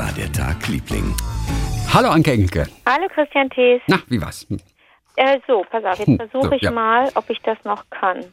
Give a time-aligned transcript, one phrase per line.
[0.00, 1.14] war der Tag, Liebling?
[1.92, 2.64] Hallo Anke Engelke.
[2.86, 3.82] Hallo Christian Thees.
[3.86, 4.46] Na, wie war's?
[5.16, 6.70] Äh, so, pass auf, jetzt Hm, versuche so, ich ja.
[6.70, 8.24] mal, ob ich das noch kann.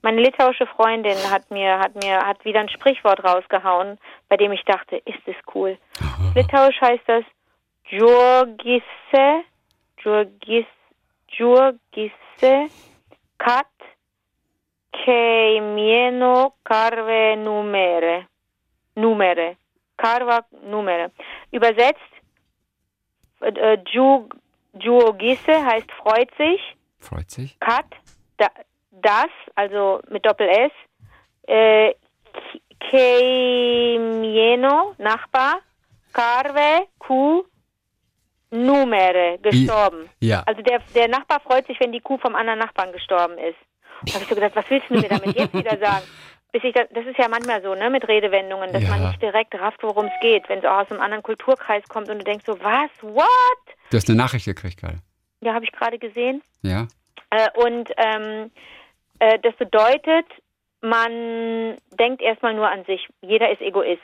[0.00, 3.98] Meine litauische Freundin hat mir, hat mir, hat wieder ein Sprichwort rausgehauen,
[4.30, 5.76] bei dem ich dachte, ist das cool.
[6.34, 7.24] Litauisch heißt das
[7.90, 9.44] Djurgisse,
[10.02, 10.64] Djurgis,
[11.36, 12.54] Djurgisse,
[13.36, 13.66] kat,
[15.04, 18.24] keimieno carve numere.
[18.94, 19.56] Numere.
[20.00, 21.10] Carva numere.
[21.50, 22.00] Übersetzt,
[23.40, 24.30] äh, Dju-
[24.72, 26.60] Djuogisse heißt freut sich.
[27.00, 27.58] Freut sich.
[27.60, 27.86] Kat,
[28.38, 28.46] da,
[28.90, 30.72] das, also mit Doppel-S.
[31.46, 31.94] Äh,
[33.70, 35.60] Keimieno, Nachbar.
[36.12, 37.44] Carve, Kuh,
[38.50, 40.08] Numere, gestorben.
[40.20, 40.42] Ja.
[40.44, 43.56] Also der, der Nachbar freut sich, wenn die Kuh vom anderen Nachbarn gestorben ist.
[44.06, 46.04] Da habe ich so gedacht, was willst du mir damit jetzt wieder sagen?
[46.52, 48.88] Bis ich das, das ist ja manchmal so, ne, mit Redewendungen, dass Ja.
[48.90, 52.08] man nicht direkt rafft, worum es geht, wenn es auch aus einem anderen Kulturkreis kommt
[52.10, 53.26] und du denkst so, was, what?
[53.90, 54.98] Du hast eine Nachricht gekriegt gerade.
[55.40, 56.42] Ja, habe ich gerade gesehen.
[56.62, 56.86] Ja.
[57.30, 58.50] Äh, und ähm,
[59.20, 60.26] äh, das bedeutet,
[60.82, 63.06] man denkt erstmal nur an sich.
[63.20, 64.00] Jeder ist Egoist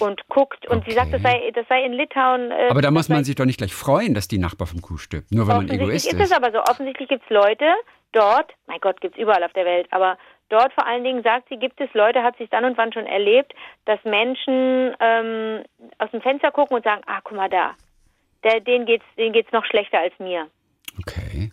[0.00, 0.66] und guckt.
[0.68, 2.50] Und sie sagt, das sei, das sei in Litauen.
[2.50, 4.98] Äh, Aber da muss man sich doch nicht gleich freuen, dass die Nachbar vom Kuh
[4.98, 5.30] stirbt.
[5.32, 6.36] Nur weil man Offensichtlich Egoist ist es ist.
[6.36, 6.62] aber so.
[6.62, 7.64] Offensichtlich gibt es Leute
[8.12, 10.18] dort, mein Gott, gibt es überall auf der Welt, aber
[10.50, 13.06] dort vor allen Dingen sagt sie, gibt es Leute, hat sich dann und wann schon
[13.06, 13.54] erlebt,
[13.86, 15.62] dass Menschen ähm,
[15.98, 17.72] aus dem Fenster gucken und sagen, ah, guck mal da,
[18.44, 20.48] der, denen geht's, denen geht's noch schlechter als mir.
[20.98, 21.50] Okay.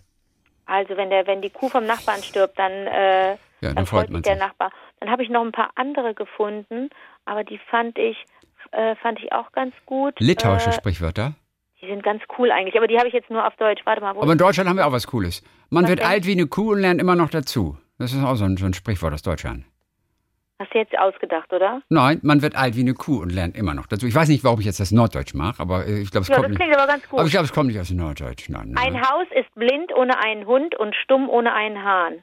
[0.65, 4.01] Also wenn der, wenn die Kuh vom Nachbarn stirbt, dann, äh, Ja, dann dann freut
[4.01, 4.43] freut man sich der sich.
[4.47, 4.71] Nachbar.
[4.99, 6.89] Dann habe ich noch ein paar andere gefunden,
[7.25, 8.17] aber die fand ich,
[8.71, 10.19] äh, fand ich auch ganz gut.
[10.19, 11.35] Litauische äh, Sprichwörter.
[11.81, 13.81] Die sind ganz cool eigentlich, aber die habe ich jetzt nur auf Deutsch.
[13.85, 15.43] Warte mal, wo Aber in Deutschland haben wir auch was Cooles.
[15.69, 16.07] Man Was wird denn?
[16.07, 17.77] alt wie eine Kuh und lernt immer noch dazu.
[17.99, 19.65] Das ist auch so ein, so ein Sprichwort aus Deutschland.
[20.59, 21.81] hast du jetzt ausgedacht, oder?
[21.89, 24.05] Nein, man wird alt wie eine Kuh und lernt immer noch dazu.
[24.05, 26.35] Ich weiß nicht, warum ich jetzt das Norddeutsch mache, aber äh, ich glaube, es Ja,
[26.35, 26.61] kommt das nicht.
[26.61, 27.19] klingt aber ganz gut.
[27.19, 28.49] Aber ich glaube, es kommt nicht aus dem Norddeutsch.
[28.49, 28.95] Nein, nein.
[28.95, 32.13] Ein Haus ist blind ohne einen Hund und stumm ohne einen Hahn.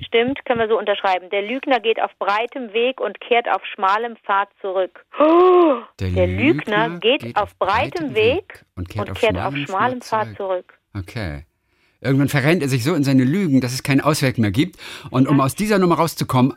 [0.00, 1.28] Stimmt, können wir so unterschreiben.
[1.30, 5.04] Der Lügner geht auf breitem Weg und kehrt auf schmalem Pfad zurück.
[5.18, 10.36] Oh, der, Lügner, geht, auf breitem Weg und kehrt, auf, auf schmalem schmalem Pfad Pfad
[10.36, 10.78] zurück.
[10.96, 11.44] Okay.
[12.00, 14.76] Irgendwann verrennt er sich so in seine Lügen, dass es keinen Ausweg mehr gibt.
[15.10, 16.54] Und um aus dieser Nummer rauszukommen,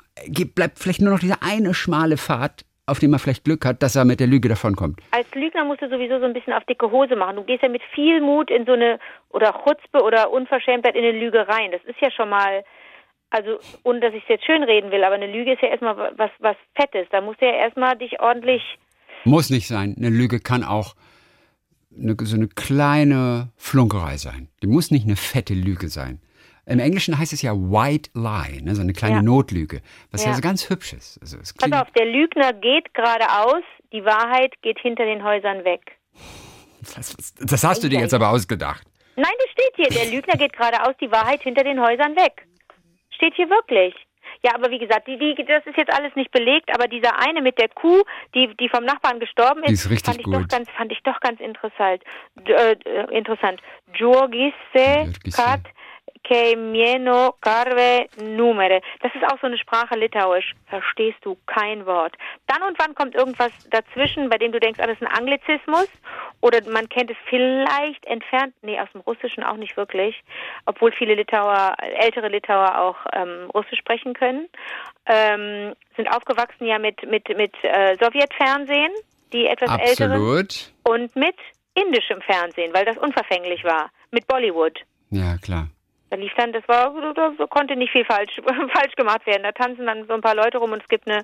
[0.53, 3.95] bleibt vielleicht nur noch dieser eine schmale Pfad, auf dem er vielleicht Glück hat, dass
[3.95, 4.99] er mit der Lüge davonkommt.
[5.11, 7.37] Als Lügner musst du sowieso so ein bisschen auf dicke Hose machen.
[7.37, 8.99] Du gehst ja mit viel Mut in so eine,
[9.29, 11.71] oder Chutzpe oder Unverschämtheit in eine Lüge rein.
[11.71, 12.63] Das ist ja schon mal,
[13.31, 16.13] also, ohne dass ich es jetzt schön reden will, aber eine Lüge ist ja erstmal
[16.17, 17.07] was, was Fettes.
[17.09, 18.61] Da musst du ja erstmal dich ordentlich
[19.23, 19.95] Muss nicht sein.
[19.97, 20.93] Eine Lüge kann auch
[21.97, 24.47] eine, so eine kleine Flunkerei sein.
[24.61, 26.21] Die muss nicht eine fette Lüge sein.
[26.65, 28.75] Im Englischen heißt es ja White Lie, ne?
[28.75, 29.21] so eine kleine Ja.
[29.21, 29.81] Notlüge,
[30.11, 30.29] was ja.
[30.29, 30.35] Ja.
[30.35, 31.19] so ganz hübsch ist.
[31.21, 35.81] Also es Pass auf, der Lügner geht geradeaus, die Wahrheit geht hinter den Häusern weg.
[36.95, 38.83] das, das hast du dir jetzt aber ausgedacht.
[39.15, 40.03] Nein, das steht hier.
[40.03, 42.47] Der Lügner geht geradeaus, die Wahrheit hinter den Häusern weg.
[43.09, 43.93] Steht hier wirklich.
[44.43, 47.41] Ja, aber wie gesagt, die, die, das ist jetzt alles nicht belegt, aber dieser eine
[47.41, 48.01] mit der Kuh,
[48.33, 50.35] die, die vom Nachbarn gestorben ist, Die ist richtig fand ich gut.
[50.35, 52.03] doch ganz, fand ich doch ganz interessant.
[52.35, 53.61] D äh, äh, interessant.
[53.93, 55.61] Giorgisse Giorgisse.
[56.23, 58.81] Kat Keimieno Carve Numere.
[59.01, 60.53] Das ist auch so eine Sprache Litauisch.
[60.67, 62.15] Verstehst du kein Wort.
[62.47, 65.87] Dann und wann kommt irgendwas dazwischen, bei dem du denkst, ah, das ist ein Anglizismus.
[66.41, 68.53] Oder man kennt es vielleicht entfernt.
[68.61, 70.21] Nee, aus dem Russischen auch nicht wirklich.
[70.65, 74.47] Obwohl viele Litauer, ältere Litauer auch ähm, Russisch sprechen können.
[75.05, 78.91] Ähm, sind aufgewachsen ja mit, mit, mit äh, Sowjetfernsehen,
[79.33, 80.13] die etwas älteren.
[80.13, 80.71] Absolut.
[80.83, 81.35] Und mit
[81.73, 83.91] indischem Fernsehen, weil das unverfänglich war.
[84.11, 84.79] Mit Bollywood.
[85.09, 85.67] Ja, klar.
[86.11, 88.33] Da lief dann, das war, da konnte nicht viel falsch,
[88.73, 89.43] falsch gemacht werden.
[89.43, 91.23] Da tanzen dann so ein paar Leute rum und es gibt eine,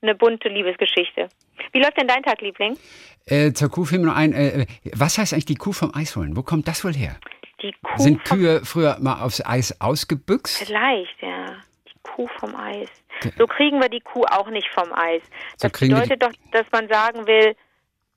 [0.00, 1.28] eine bunte Liebesgeschichte.
[1.72, 2.78] Wie läuft denn dein Tag, Liebling?
[3.26, 6.14] Äh, zur Kuh fällt mir noch ein, äh, was heißt eigentlich die Kuh vom Eis
[6.16, 6.36] holen?
[6.36, 7.16] Wo kommt das wohl her?
[7.62, 10.58] Die Kuh Sind Kühe früher mal aufs Eis ausgebüxt?
[10.64, 11.46] Vielleicht, ja.
[11.88, 12.88] Die Kuh vom Eis.
[13.36, 15.22] So kriegen wir die Kuh auch nicht vom Eis.
[15.56, 17.56] So Das die- bedeutet doch, dass man sagen will,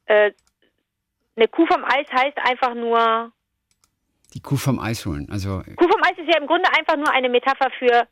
[0.06, 0.32] äh,
[1.36, 3.32] eine Kuh vom Eis heißt einfach nur,
[4.34, 5.28] Die Kuh vom Eis holen.
[5.30, 8.08] Also Kuh vom Eis ist ja im Grunde einfach nur eine Metapher für,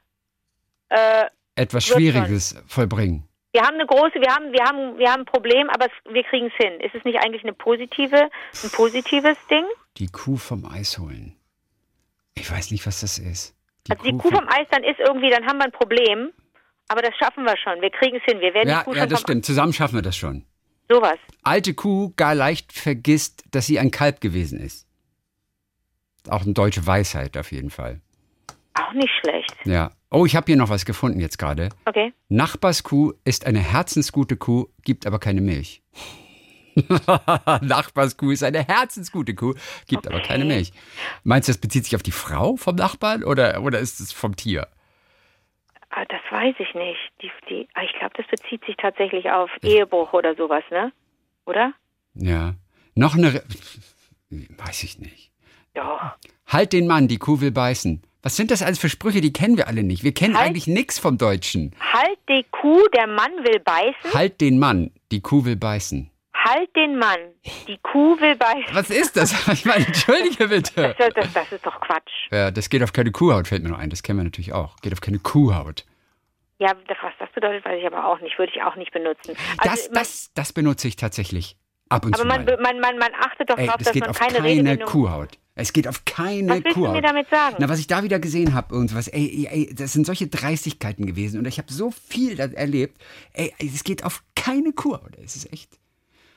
[0.89, 1.25] äh,
[1.55, 1.85] etwas.
[1.85, 3.23] Schwieriges vollbringen.
[3.53, 6.23] wir haben eine große, wir haben, wir haben, wir haben ein Problem, aber es, wir
[6.23, 6.79] kriegen es hin.
[6.81, 8.29] Ist es nicht eigentlich eine positive,
[8.63, 9.65] ein positives Ding?
[9.97, 11.35] Die Kuh vom Eis holen.
[12.35, 13.55] Ich weiß nicht, was das ist.
[13.89, 16.31] also die Kuh vom Eis, dann ist irgendwie, dann haben wir ein Problem,
[16.87, 17.81] aber das schaffen wir schon.
[17.81, 18.39] Wir kriegen es hin.
[18.39, 19.45] Wir werden Ja, die Kuh ja, das stimmt.
[19.45, 20.45] Zusammen schaffen wir das schon.
[20.89, 21.17] Sowas.
[21.43, 24.87] Alte Kuh gar leicht vergisst, dass sie ein Kalb gewesen ist.
[26.29, 28.01] Auch eine deutsche Weisheit auf jeden Fall.
[28.75, 29.55] auch nicht schlecht.
[29.65, 29.91] Ja.
[30.11, 31.69] Oh, ich habe hier noch was gefunden jetzt gerade.
[31.85, 32.13] Okay.
[32.29, 35.81] Nachbarskuh ist eine herzensgute Kuh, gibt aber keine Milch.
[37.61, 39.53] Nachbarskuh ist eine herzensgute Kuh,
[39.87, 40.71] gibt aber keine Milch.
[41.23, 44.35] Meinst du, das bezieht sich auf die Frau vom Nachbarn oder, oder ist es vom
[44.35, 44.67] Tier?
[45.89, 46.99] Ah, das weiß ich nicht.
[47.21, 50.91] Die, die, ah, ich glaube, das bezieht sich tatsächlich auf Ehebruch oder sowas, ne?
[51.45, 51.73] Oder?
[52.13, 52.53] Ja.
[52.95, 53.41] Noch eine.
[54.29, 55.28] Weiß ich nicht.
[55.79, 56.01] Doch.
[56.47, 58.01] Halt den Mann, die Kuh will beißen.
[58.21, 59.21] Was sind das alles für Sprüche?
[59.21, 60.03] Die kennen wir alle nicht.
[60.03, 61.73] Wir kennen Halt- eigentlich nichts vom Deutschen.
[61.79, 64.13] Halt die Kuh, der Mann will beißen.
[64.13, 66.09] Halt den Mann, die Kuh will beißen.
[66.33, 67.19] Halt den Mann,
[67.67, 68.73] die Kuh will beißen.
[68.73, 69.33] Was ist das?
[69.53, 70.95] Ich meine, entschuldige bitte.
[70.97, 72.11] Das, das, das ist doch Quatsch.
[72.31, 73.89] Ja, das geht auf keine Kuhhaut, fällt mir noch ein.
[73.89, 74.75] Das kennen wir natürlich auch.
[74.81, 75.85] Geht auf keine Kuhhaut.
[76.59, 78.37] Ja, was das bedeutet, weiß ich aber auch nicht.
[78.37, 79.35] Würde ich auch nicht benutzen.
[79.57, 81.55] Also Das, das, das benutze ich tatsächlich
[81.87, 84.19] ab und aber zu man, man, man, man achtet doch darauf, das dass man auf
[84.19, 84.89] keine, keine Redewendung...
[84.89, 85.38] Kuhhaut.
[85.59, 86.95] Es geht auf keine Was willst du Kuhhaut.
[86.95, 87.55] mir damit sagen?
[87.59, 91.39] Na, was ich da wieder gesehen habe, irgendwas, ey, ey, das sind solche Dreistigkeiten gewesen
[91.39, 92.97] und ich habe so viel erlebt.
[93.33, 95.17] Ey, es geht auf keine Kuhhaut.
[95.23, 95.69] Es ist echt.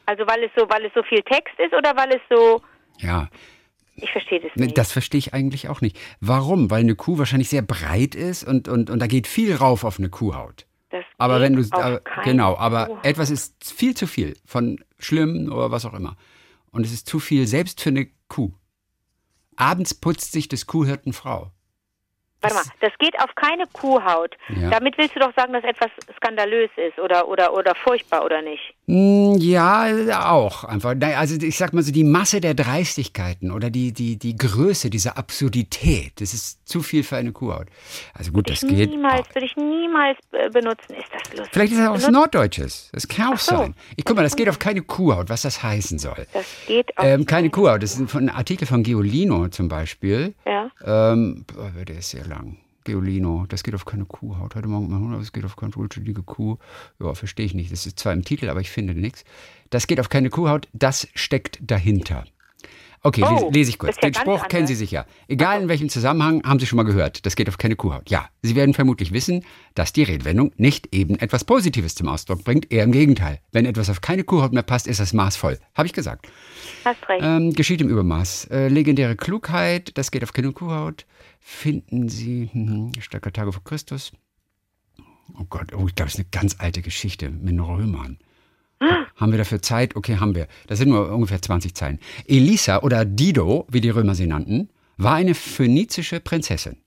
[0.06, 2.60] Also weil es so, weil es so viel Text ist oder weil es so...
[2.98, 3.28] Ja,
[3.96, 4.76] Ich verstehe das ne, nicht.
[4.78, 5.98] das verstehe ich eigentlich auch nicht.
[6.20, 6.70] Warum?
[6.70, 9.98] Weil eine Kuh wahrscheinlich sehr breit ist und, und, und da geht viel rauf auf
[9.98, 10.66] eine Kuhhaut.
[10.90, 12.98] Das Aber geht wenn du, auf aber, genau, aber Kuh.
[13.02, 16.16] etwas ist viel zu viel von schlimm oder was auch immer.
[16.70, 18.52] Und es ist zu viel selbst für eine Kuh.
[19.56, 21.52] Abends putzt sich des Kuhhirten Frau.
[22.42, 24.36] Warte mal, das geht auf keine Kuhhaut.
[24.60, 24.70] Ja.
[24.70, 28.74] Damit willst du doch sagen, dass etwas skandalös ist oder, oder, oder furchtbar, oder nicht?
[28.86, 30.94] Mm, Ja, auch einfach.
[31.16, 35.16] Also ich sag mal so, die Masse der Dreistigkeiten oder die, die, die Größe dieser
[35.16, 37.66] Absurdität, das ist zu viel für eine Kuhhaut.
[38.14, 38.90] Also gut, das ich geht.
[38.90, 40.94] niemals, würde ich niemals äh, benutzen.
[40.94, 41.48] Ist das lustig?
[41.52, 42.90] Vielleicht ist das auch was Norddeutsches.
[42.92, 43.56] Das kann auch so.
[43.56, 43.74] sein.
[43.96, 46.26] Ich guck mal, das geht auf keine Kuhhaut, was das heißen soll.
[46.32, 47.82] Das geht auf Ähm, keine Kuhhaut.
[47.82, 50.34] Das ist ein Artikel von Geolino zum Beispiel.
[50.46, 50.70] Ja.
[50.84, 51.44] Ähm,
[51.86, 52.56] der ist sehr lang.
[52.84, 54.54] Geolino, das geht auf keine Kuhhaut.
[54.56, 56.56] Heute Morgen mal das geht auf keine wohltätige Kuh.
[56.98, 57.70] Ja, verstehe ich nicht.
[57.70, 59.24] Das ist zwar im Titel, aber ich finde nichts.
[59.70, 62.24] Das geht auf keine Kuhhaut, das steckt dahinter.
[63.04, 63.96] Okay, Oh, lese, lese ich kurz.
[63.96, 64.68] ja Den Spruch kennen.
[64.68, 65.06] Sie sicher.
[65.26, 67.26] Egal in welchem Zusammenhang, haben Sie schon mal gehört.
[67.26, 68.08] Das geht auf keine Kuhhaut.
[68.08, 69.44] Ja, Sie werden vermutlich wissen,
[69.74, 72.70] dass die Redewendung nicht eben etwas Positives zum Ausdruck bringt.
[72.72, 73.40] Eher im Gegenteil.
[73.50, 75.58] Wenn etwas auf keine Kuhhaut mehr passt, ist das maßvoll.
[75.74, 76.28] Habe ich gesagt.
[76.84, 77.22] Hast recht.
[77.24, 78.44] Ähm, geschieht im Übermaß.
[78.52, 81.04] Äh, legendäre Klugheit, das geht auf keine Kuhhaut.
[81.44, 84.12] Finden Sie, hm, Tage vor Christus.
[85.38, 88.18] Oh Gott, oh, ich glaube, es ist eine ganz alte Geschichte mit den Römern.
[89.16, 89.94] Haben wir dafür Zeit?
[89.96, 90.48] Okay, haben wir.
[90.66, 91.98] Das sind nur ungefähr 20 Zeilen.
[92.26, 96.78] Elisa oder Dido, wie die Römer sie nannten, war eine phönizische Prinzessin.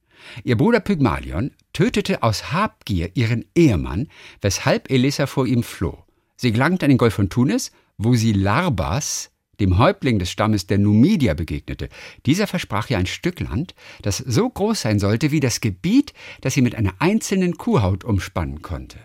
[0.43, 4.07] Ihr Bruder Pygmalion tötete aus Habgier ihren Ehemann,
[4.41, 6.03] weshalb Elisa vor ihm floh.
[6.35, 10.77] Sie gelangte an den Golf von Tunis, wo sie Larbas, dem Häuptling des Stammes der
[10.77, 11.89] Numidier, begegnete.
[12.25, 16.53] Dieser versprach ihr ein Stück Land, das so groß sein sollte wie das Gebiet, das
[16.53, 18.99] sie mit einer einzelnen Kuhhaut umspannen konnte.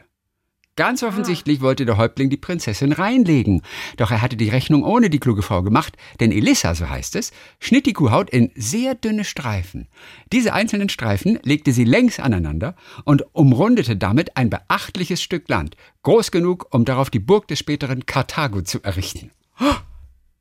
[0.81, 3.61] Ganz offensichtlich wollte der Häuptling die Prinzessin reinlegen.
[3.99, 7.33] Doch er hatte die Rechnung ohne die kluge Frau gemacht, denn Elissa, so heißt es,
[7.59, 9.89] schnitt die Kuhhaut in sehr dünne Streifen.
[10.33, 16.31] Diese einzelnen Streifen legte sie längs aneinander und umrundete damit ein beachtliches Stück Land, groß
[16.31, 19.33] genug, um darauf die Burg des späteren Karthago zu errichten.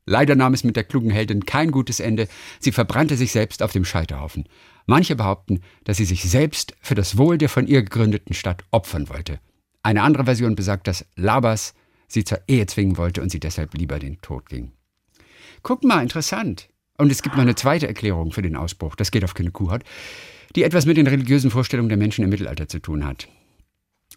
[0.06, 2.28] Leider nahm es mit der klugen Heldin kein gutes Ende.
[2.60, 4.46] Sie verbrannte sich selbst auf dem Scheiterhaufen.
[4.88, 9.10] Manche behaupten, dass sie sich selbst für das Wohl der von ihr gegründeten Stadt opfern
[9.10, 9.40] wollte.
[9.84, 11.74] Eine andere Version besagt, dass Labas
[12.08, 14.72] sie zur Ehe zwingen wollte und sie deshalb lieber den Tod ging.
[15.62, 16.70] Guck mal, interessant.
[16.98, 19.84] Und es gibt noch eine zweite Erklärung für den Ausbruch, das geht auf keine Kuhhaut,
[20.56, 23.30] die etwas mit den religiösen Vorstellungen der Menschen im Mittelalter zu tun hat.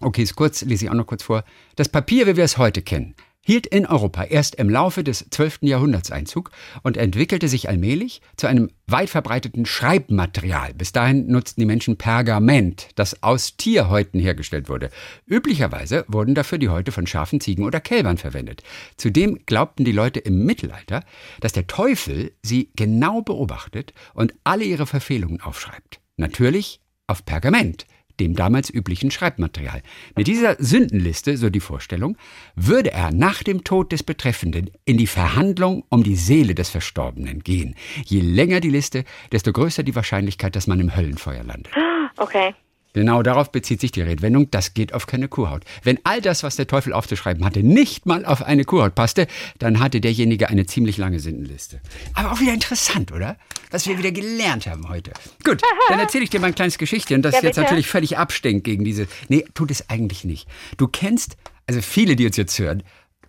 [0.00, 1.44] Okay, ist kurz, lese ich auch noch kurz vor.
[1.76, 5.58] Das Papier, wie wir es heute kennen, hielt in Europa erst im Laufe des 12.
[5.62, 6.50] Jahrhunderts Einzug
[6.82, 10.74] und entwickelte sich allmählich zu einem weit verbreiteten Schreibmaterial.
[10.74, 14.90] Bis dahin nutzten die Menschen Pergament, das aus Tierhäuten hergestellt wurde.
[15.26, 18.62] Üblicherweise wurden dafür die Häute von Schafen, Ziegen oder Kälbern verwendet.
[18.96, 21.04] Zudem glaubten die Leute im Mittelalter,
[21.40, 26.00] dass der Teufel sie genau beobachtet und alle ihre Verfehlungen aufschreibt.
[26.16, 27.86] Natürlich auf Pergament
[28.20, 29.82] dem damals üblichen Schreibmaterial.
[30.16, 32.16] Mit dieser Sündenliste, so die Vorstellung,
[32.54, 37.40] würde er nach dem Tod des Betreffenden in die Verhandlung um die Seele des Verstorbenen
[37.40, 37.74] gehen.
[38.04, 41.72] Je länger die Liste, desto größer die Wahrscheinlichkeit, dass man im Höllenfeuer landet.
[42.18, 42.54] Okay.
[42.94, 45.64] Genau darauf bezieht sich die Redewendung, das geht auf keine Kuhhaut.
[45.82, 49.26] Wenn all das, was der Teufel aufzuschreiben hatte, nicht mal auf eine Kuhhaut passte,
[49.58, 51.80] dann hatte derjenige eine ziemlich lange Sündenliste.
[52.14, 53.38] Aber auch wieder interessant, oder?
[53.70, 55.12] Was wir wieder gelernt haben heute.
[55.42, 58.64] Gut, dann erzähle ich dir mal ein kleines Geschichtchen, das Ja, jetzt natürlich völlig abstinkt
[58.64, 59.06] gegen diese...
[59.28, 60.46] Nee, tut es eigentlich nicht.
[60.76, 62.82] Du kennst, also viele, die uns jetzt hören,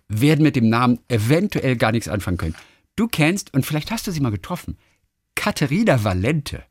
[0.08, 2.54] werden mit dem Namen eventuell gar nichts anfangen können.
[2.96, 4.76] Du kennst, und vielleicht hast du sie mal getroffen,
[5.34, 6.62] Katharina Valente.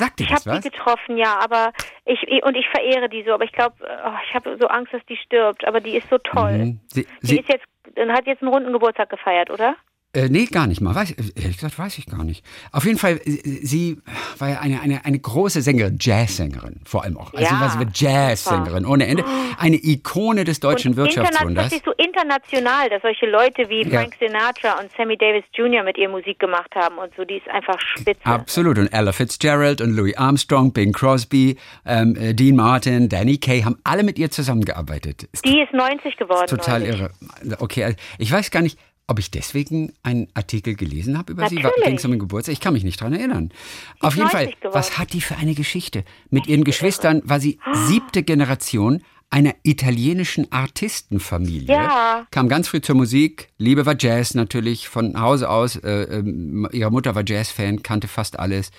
[0.00, 1.72] Sagt ihr Ich habe die getroffen, ja, aber
[2.06, 5.04] ich und ich verehre die so, aber ich glaube, oh, ich habe so Angst, dass
[5.10, 6.56] die stirbt, aber die ist so toll.
[6.56, 6.80] Mhm.
[6.86, 7.66] Sie, Die sie, ist jetzt
[8.08, 9.76] hat jetzt einen runden Geburtstag gefeiert, oder?
[10.12, 10.92] Äh, nee, gar nicht mal.
[10.94, 12.44] Weiß, ehrlich gesagt, weiß ich gar nicht.
[12.72, 13.30] Auf jeden Fall, äh,
[13.62, 13.98] sie
[14.38, 17.32] war ja eine, eine, eine große Sängerin, Jazzsängerin vor allem auch.
[17.32, 19.24] Also sie Ja, war sie war Jazzsängerin ohne Ende.
[19.56, 21.68] Eine Ikone des deutschen und Wirtschaftswunders.
[21.68, 24.00] verstehst du, international, dass solche Leute wie Ja.
[24.00, 25.84] Frank Sinatra und Sammy Davis Jr.
[25.84, 28.24] mit ihr Musik gemacht haben und so, die ist einfach spitze.
[28.24, 28.78] Absolut.
[28.78, 33.76] Und Ella Fitzgerald und Louis Armstrong, Bing Crosby, ähm, äh, Dean Martin, Danny Kaye haben
[33.84, 35.24] alle mit ihr zusammengearbeitet.
[35.32, 36.48] Ist Die ist 90 geworden.
[36.48, 36.98] total neulich.
[37.00, 37.10] irre.
[37.60, 38.76] Okay, also ich weiß gar nicht,
[39.10, 41.56] ob ich deswegen einen Artikel gelesen habe über sie.
[41.56, 41.84] Natürlich.
[41.84, 42.52] Ging es um den Geburtstag?
[42.52, 43.50] Ich kann mich nicht dran erinnern.
[43.98, 44.74] Auf jeden Fall, 90 geworden.
[44.74, 46.04] was hat die für eine Geschichte?
[46.30, 51.74] Mit ihren Geschwistern war sie siebte Generation einer italienischen Artistenfamilie.
[51.74, 52.26] Ja.
[52.30, 53.48] Kam ganz früh zur Musik.
[53.58, 55.76] Liebe war Jazz natürlich von Hause aus.
[55.76, 58.70] Äh, ähm, ihre Mutter war Jazzfan, kannte fast alles.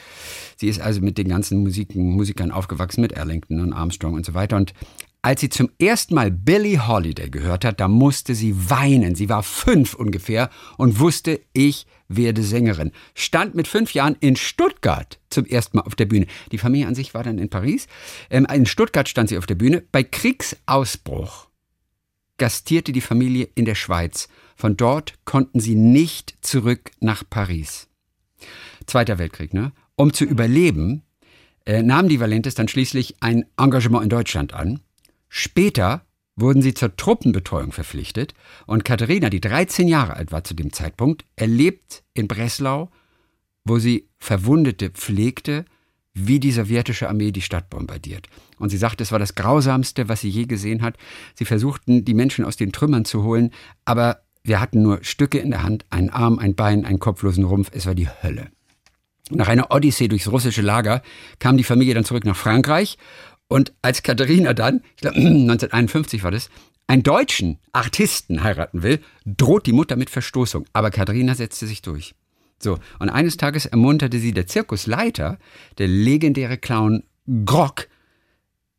[0.57, 4.33] Sie ist also mit den ganzen Musiken, Musikern aufgewachsen, mit Erlington und Armstrong und so
[4.33, 4.57] weiter.
[4.57, 4.73] Und
[5.21, 9.15] als sie zum ersten Mal Billie Holiday gehört hat, da musste sie weinen.
[9.15, 12.91] Sie war fünf ungefähr und wusste, ich werde Sängerin.
[13.13, 16.25] Stand mit fünf Jahren in Stuttgart zum ersten Mal auf der Bühne.
[16.51, 17.87] Die Familie an sich war dann in Paris.
[18.29, 19.83] Ähm, in Stuttgart stand sie auf der Bühne.
[19.91, 21.47] Bei Kriegsausbruch
[22.37, 24.27] gastierte die Familie in der Schweiz.
[24.55, 27.87] Von dort konnten sie nicht zurück nach Paris.
[28.87, 29.71] Zweiter Weltkrieg, ne?
[29.95, 31.03] Um zu überleben,
[31.65, 34.79] äh, nahm die Valentes dann schließlich ein Engagement in Deutschland an.
[35.33, 38.33] Später wurden sie zur Truppenbetreuung verpflichtet
[38.67, 42.89] und Katharina, die 13 Jahre alt war zu dem Zeitpunkt, erlebt in Breslau,
[43.63, 45.63] wo sie Verwundete pflegte,
[46.13, 48.27] wie die sowjetische Armee die Stadt bombardiert.
[48.59, 50.97] Und sie sagte, es war das Grausamste, was sie je gesehen hat.
[51.35, 53.51] Sie versuchten, die Menschen aus den Trümmern zu holen,
[53.85, 57.71] aber wir hatten nur Stücke in der Hand, einen Arm, ein Bein, einen kopflosen Rumpf.
[57.73, 58.51] Es war die Hölle.
[59.33, 61.01] Nach einer Odyssee durchs russische Lager
[61.39, 62.97] kam die Familie dann zurück nach Frankreich.
[63.51, 66.49] Und als Katharina dann, ich glaube 1951 war das,
[66.87, 70.63] einen deutschen Artisten heiraten will, droht die Mutter mit Verstoßung.
[70.71, 72.15] Aber Katharina setzte sich durch.
[72.59, 75.37] So, und eines Tages ermunterte sie der Zirkusleiter,
[75.79, 77.03] der legendäre Clown
[77.43, 77.89] Grock,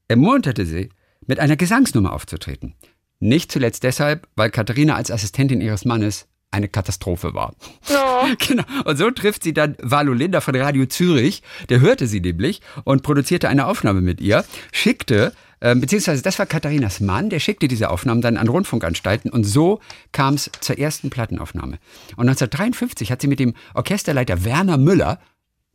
[0.08, 0.88] ermunterte sie,
[1.26, 2.72] mit einer Gesangsnummer aufzutreten.
[3.20, 7.54] Nicht zuletzt deshalb, weil Katharina als Assistentin ihres Mannes eine Katastrophe war.
[7.90, 8.26] Oh.
[8.38, 8.64] Genau.
[8.84, 11.42] Und so trifft sie dann Valo Linder von Radio Zürich.
[11.68, 16.46] Der hörte sie nämlich und produzierte eine Aufnahme mit ihr, schickte, äh, beziehungsweise das war
[16.46, 19.80] Katharinas Mann, der schickte diese Aufnahmen dann an Rundfunkanstalten und so
[20.12, 21.78] kam es zur ersten Plattenaufnahme.
[22.16, 25.18] Und 1953 hat sie mit dem Orchesterleiter Werner Müller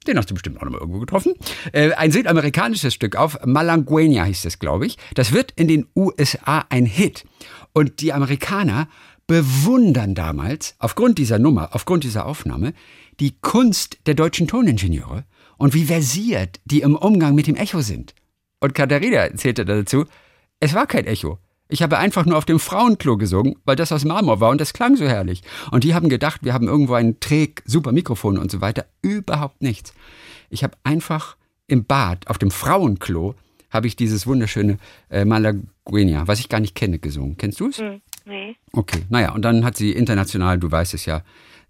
[0.06, 1.34] den hast du bestimmt auch noch mal irgendwo getroffen.
[1.74, 3.42] Äh, ein südamerikanisches Stück auf.
[3.44, 4.98] Malangueña hieß das, glaube ich.
[5.16, 7.26] Das wird in den USA ein Hit.
[7.74, 8.88] Und die Amerikaner
[9.28, 12.74] bewundern damals, aufgrund dieser Nummer, aufgrund dieser Aufnahme,
[13.20, 15.26] die Kunst der deutschen Toningenieure
[15.58, 18.16] und wie versiert die im Umgang mit dem Echo sind.
[18.60, 20.06] Und Katharina erzählte dazu,
[20.60, 21.40] es war kein Echo.
[21.70, 24.74] Ich habe einfach nur auf dem Frauenklo gesungen, weil das aus Marmor war und das
[24.74, 25.44] klang so herrlich.
[25.72, 28.86] Und die haben gedacht, wir haben irgendwo ein träg, super Mikrofon und so weiter.
[29.02, 29.94] Überhaupt nichts.
[30.50, 31.36] Ich habe einfach
[31.68, 33.36] im Bad, auf dem Frauenklo,
[33.70, 34.78] habe ich dieses wunderschöne
[35.10, 37.36] äh, Malagueña, was ich gar nicht kenne, gesungen.
[37.36, 37.80] Kennst du es?
[37.80, 38.56] Hm, nee.
[38.74, 41.22] Okay, naja, und dann hat sie international, du weißt es ja,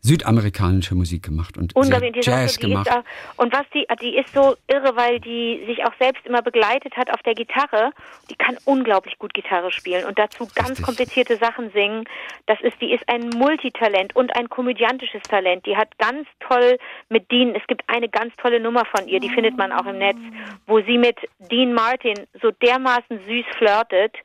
[0.01, 1.73] südamerikanische Musik gemacht und.
[2.21, 2.89] Jazz die gemacht.
[2.89, 3.03] Auch,
[3.37, 7.11] und was die, die ist so irre, weil die sich auch selbst immer begleitet hat
[7.11, 7.91] auf der Gitarre.
[8.29, 10.85] Die kann unglaublich gut Gitarre spielen und dazu ganz Richtig.
[10.85, 12.05] komplizierte Sachen singen.
[12.45, 15.65] Das ist, die ist ein Multitalent und ein komödiantisches Talent.
[15.65, 16.77] Die hat ganz toll
[17.09, 19.97] mit Dean, es gibt eine ganz tolle Nummer von ihr, die findet man auch im
[19.97, 20.19] Netz,
[20.67, 21.17] wo sie mit
[21.51, 24.15] Dean Martin so dermaßen süß flirtet.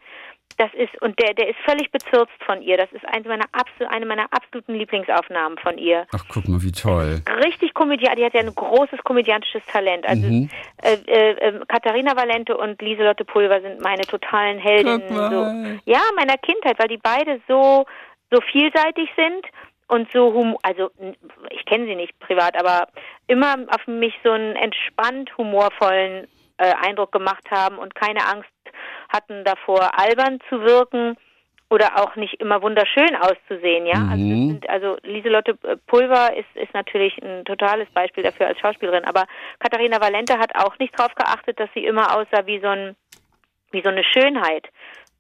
[0.59, 2.77] Das ist, und der, der ist völlig bezirzt von ihr.
[2.77, 6.73] Das ist eine meiner, absol, eine meiner absoluten Lieblingsaufnahmen von ihr Ach, guck mal, wie
[6.73, 7.21] toll.
[7.45, 10.07] richtig komödiant, die hat ja ein großes komödiantisches Talent.
[10.07, 10.51] Also Mhm.
[10.83, 15.03] äh, äh, äh, Katharina Valente und Lieselotte Pulver sind meine totalen Heldinnen.
[15.09, 15.31] Guck mal.
[15.31, 15.91] So.
[15.91, 17.87] Ja, meiner Kindheit, weil die beide so
[18.31, 19.47] so vielseitig sind
[19.89, 21.17] und so hum also n-
[21.51, 22.89] ich kenne sie nicht privat, aber
[23.27, 26.29] immer auf mich so einen entspannt humorvollen
[26.59, 28.49] äh, Eindruck gemacht haben und keine Angst
[29.13, 31.17] hatten davor albern zu wirken
[31.71, 34.07] oder auch nicht immer wunderschön auszusehen, ja.
[34.11, 34.49] Also, Mhm.
[34.49, 39.25] sind, also Lieselotte äh, Pulver ist, ist natürlich ein totales Beispiel dafür als Schauspielerin, aber
[39.59, 42.97] Katharina Valente hat auch nicht darauf geachtet, dass sie immer aussah wie so ein
[43.71, 44.69] wie so eine Schönheit,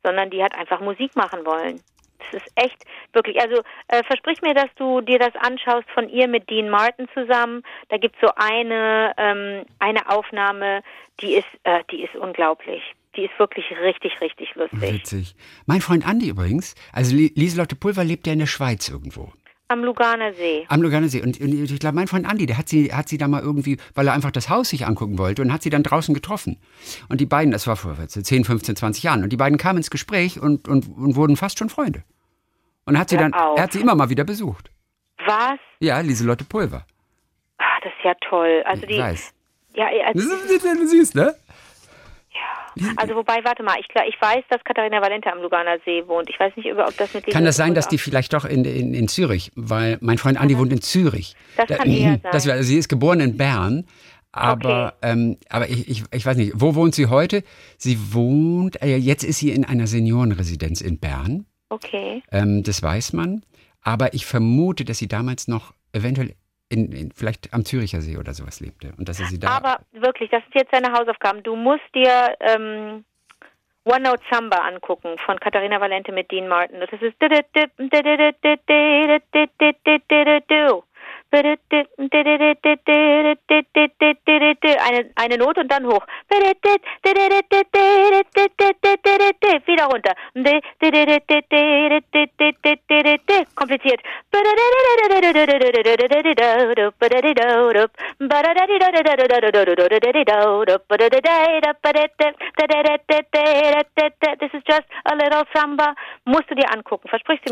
[0.05, 1.81] sondern die hat einfach Musik machen wollen.
[2.19, 2.85] Das ist echt
[3.15, 3.41] wirklich.
[3.41, 7.63] Also äh, versprich mir, dass du dir das anschaust von ihr mit Dean Martin zusammen.
[7.89, 10.83] Da gibt es so eine ähm, eine Aufnahme,
[11.21, 12.83] die ist äh, die ist unglaublich.
[13.17, 14.81] Die ist wirklich richtig richtig lustig.
[14.81, 15.35] Witzig.
[15.67, 19.33] Mein Freund Andi übrigens, also Li- Lieselotte Pulver lebt ja in der Schweiz irgendwo.
[19.69, 20.67] Am Luganer See.
[20.69, 21.23] Am Luganer See.
[21.23, 23.79] Und, und ich glaube, mein Freund Andi, der hat sie, hat sie da mal irgendwie,
[23.95, 26.59] weil er einfach das Haus sich angucken wollte und hat sie dann draußen getroffen.
[27.09, 29.91] Und die beiden, das war vor 10, 15, 20 Jahren, und die beiden kamen ins
[29.91, 32.03] Gespräch und, und, und wurden fast schon Freunde.
[32.85, 33.57] Und hat sie Hör dann, auf.
[33.57, 34.71] er hat sie immer mal wieder besucht.
[35.25, 35.59] Was?
[35.81, 36.85] Ja, Lieselotte Pulver.
[37.57, 38.63] Ah, das ist ja toll.
[38.67, 39.33] Also die, ich weiß.
[39.75, 41.35] ja, also, Das ist, das ist süß, ne?
[42.97, 46.29] Also wobei, warte mal, ich, ich weiß, dass Katharina Valente am Luganer See wohnt.
[46.31, 48.95] Ich weiß nicht, ob das mit Kann das sein, dass die vielleicht doch in, in,
[48.95, 51.35] in Zürich, weil mein Freund Andi wohnt in Zürich.
[51.57, 52.33] Das kann eher sein.
[52.33, 53.87] Das also sie ist geboren in Bern,
[54.33, 57.45] aber, ähm, aber ich, ich, ich weiß nicht, wo wohnt sie heute?
[57.77, 62.23] Sie wohnt, äh, jetzt ist sie in einer Seniorenresidenz in Bern, Okay.
[62.33, 63.45] ähm, das weiß man,
[63.83, 66.35] aber ich vermute, dass sie damals noch eventuell
[66.73, 69.49] in, in, vielleicht am Züricher See oder sowas lebte und dass er sie da...
[69.51, 71.43] Aber wirklich, das sind jetzt deine Hausaufgaben.
[71.43, 73.05] Du musst dir ähm,
[73.85, 76.81] One Note Samba angucken von Katharina Valente mit Dean Martin.
[76.81, 77.03] Das ist
[84.81, 86.07] eine, eine Note und dann hoch.
[89.67, 90.15] Wieder runter.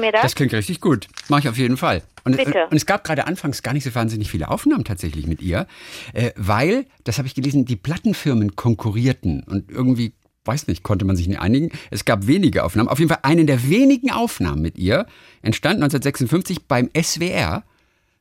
[0.01, 0.23] Du mir das?
[0.23, 1.09] Das klingt richtig gut.
[1.29, 2.03] Mache ich auf jeden Fall.
[2.25, 2.67] Und, Bitte.
[2.71, 5.67] und, es gab gerade anfangs gar nicht so wahnsinnig viele Aufnahmen tatsächlich mit ihr,
[6.13, 10.13] äh, weil, das habe ich gelesen, die Plattenfirmen konkurrierten und irgendwie,
[10.45, 11.71] weiß nicht, konnte man sich nicht einigen.
[11.91, 12.89] Es gab wenige Aufnahmen.
[12.89, 15.07] Auf jeden Fall eine der wenigen Aufnahmen mit ihr
[15.43, 17.65] entstand 1956 beim SWR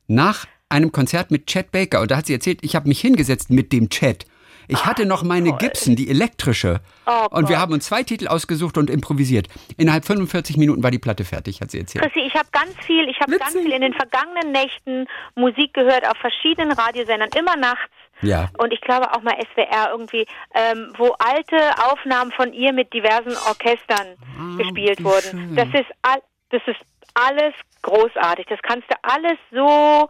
[0.06, 2.00] nach einem Konzert mit Chet Baker.
[2.00, 4.26] Und da hat sie erzählt, ich habe mich hingesetzt mit dem Chet.
[4.70, 6.80] Ich hatte noch meine Gibson, die elektrische.
[7.06, 9.48] Oh und wir haben uns zwei Titel ausgesucht und improvisiert.
[9.76, 12.04] Innerhalb 45 Minuten war die Platte fertig, hat sie erzählt.
[12.04, 16.06] Chrissy, ich habe ganz viel, ich habe ganz viel in den vergangenen Nächten Musik gehört
[16.08, 17.90] auf verschiedenen Radiosendern, immer nachts.
[18.22, 18.50] Ja.
[18.58, 21.56] Und ich glaube auch mal SWR irgendwie, ähm, wo alte
[21.90, 24.16] Aufnahmen von ihr mit diversen Orchestern
[24.58, 25.30] gespielt wie wurden.
[25.30, 25.56] schön.
[25.56, 26.80] Das ist all, das ist
[27.14, 28.46] alles großartig.
[28.48, 30.08] Das kannst du alles so,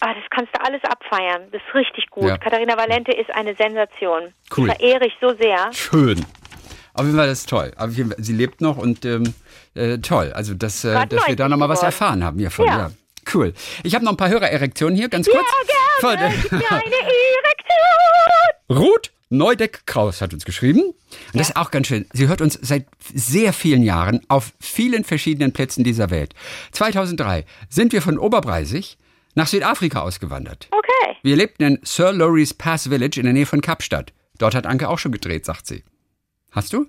[0.00, 1.42] ah, das kannst du alles abfeiern.
[1.52, 2.28] Das ist richtig gut.
[2.28, 2.38] Ja.
[2.38, 4.32] Katharina Valente ist eine Sensation.
[4.56, 4.66] Cool.
[4.68, 5.72] Verehre ich so sehr.
[5.72, 6.24] Schön.
[6.94, 7.72] Auf jeden Fall, das ist toll.
[7.76, 9.34] Fall, sie lebt noch und ähm,
[9.74, 10.32] äh, toll.
[10.34, 12.66] Also, dass, äh, dass wir da 90 nochmal was erfahren haben hiervon.
[12.66, 12.78] Ja.
[12.78, 12.90] Ja.
[13.32, 13.52] Cool.
[13.84, 15.46] Ich habe noch ein paar Hörererektionen hier, ganz kurz.
[16.02, 16.32] Ja, gerne.
[16.40, 18.78] Von- mir eine Erektion.
[18.78, 20.80] Ruth Neudeck-Kraus hat uns geschrieben.
[20.82, 20.94] Und
[21.34, 22.06] das ist auch ganz schön.
[22.12, 26.34] Sie hört uns seit sehr vielen Jahren auf vielen verschiedenen Plätzen dieser Welt.
[26.72, 28.96] 2003 sind wir von Oberbreisig
[29.34, 30.68] nach Südafrika ausgewandert.
[30.70, 31.16] Okay.
[31.22, 34.12] Wir lebten in Sir Lowry's Pass Village in der Nähe von Kapstadt.
[34.38, 35.84] Dort hat Anke auch schon gedreht, sagt sie.
[36.52, 36.86] Hast du?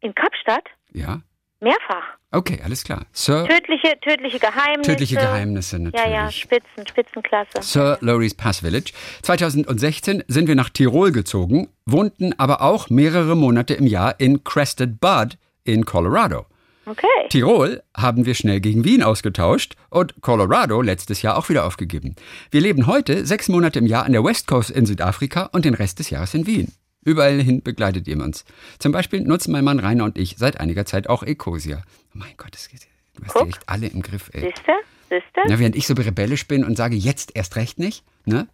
[0.00, 0.64] In Kapstadt?
[0.92, 1.20] Ja.
[1.60, 2.04] Mehrfach.
[2.32, 3.06] Okay, alles klar.
[3.12, 4.90] Sir, Tödliche, tödliche Geheimnisse.
[4.90, 6.12] tödliche Geheimnisse Ja, natürlich.
[6.12, 7.62] ja, Spitzen, Spitzenklasse.
[7.62, 8.92] Sir Lowry's Pass Village.
[9.22, 15.00] 2016 sind wir nach Tirol gezogen, wohnten aber auch mehrere Monate im Jahr in Crested
[15.00, 16.46] Bud in Colorado.
[16.88, 17.06] Okay.
[17.30, 22.14] Tirol haben wir schnell gegen Wien ausgetauscht und Colorado letztes Jahr auch wieder aufgegeben.
[22.52, 25.74] Wir leben heute sechs Monate im Jahr an der West Coast in Südafrika und den
[25.74, 26.72] Rest des Jahres in Wien.
[27.04, 28.44] Überall hin begleitet ihr uns.
[28.78, 31.82] Zum Beispiel nutzen mein Mann Rainer und ich seit einiger Zeit auch Ecosia.
[32.14, 33.48] Oh mein Gott, das, du hast Guck.
[33.48, 34.42] echt alle im Griff, ey.
[34.42, 34.72] Siehste?
[35.08, 35.40] Siehste?
[35.48, 38.46] Na, während ich so rebellisch bin und sage, jetzt erst recht nicht, ne?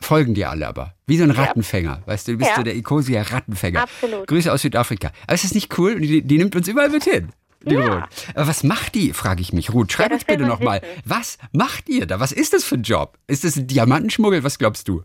[0.00, 0.94] Folgen dir alle aber.
[1.06, 2.02] Wie so ein Rattenfänger.
[2.04, 2.56] Weißt du, du bist Ja.
[2.56, 3.82] so der Ecosia Rattenfänger.
[3.82, 4.26] Absolut.
[4.26, 5.10] Grüße aus Südafrika.
[5.26, 5.98] Aber ist das nicht cool?
[6.00, 7.28] Die, die nimmt uns überall mit hin.
[7.66, 8.08] Ja.
[8.34, 9.72] Aber was macht die, frage ich mich.
[9.72, 10.80] Ruth, schreib Ja, uns bitte nochmal.
[11.04, 12.20] Was macht ihr da?
[12.20, 13.18] Was ist das für ein Job?
[13.26, 14.44] Ist das ein Diamantenschmuggel?
[14.44, 15.02] Was glaubst du?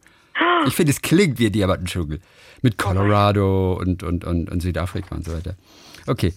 [0.65, 2.19] Ich finde, es klingt wie Diamantenschmuggel.
[2.62, 5.56] Mit Colorado und, und, und, und Südafrika und so weiter.
[6.08, 6.34] Okay.